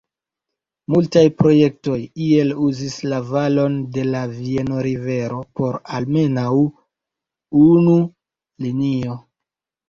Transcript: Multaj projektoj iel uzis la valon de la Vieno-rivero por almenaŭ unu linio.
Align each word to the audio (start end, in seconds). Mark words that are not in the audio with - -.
Multaj 0.91 1.25
projektoj 1.41 1.97
iel 2.27 2.53
uzis 2.67 2.95
la 3.11 3.19
valon 3.27 3.75
de 3.97 4.05
la 4.15 4.23
Vieno-rivero 4.31 5.43
por 5.61 5.77
almenaŭ 5.99 6.47
unu 7.67 7.95
linio. 8.67 9.21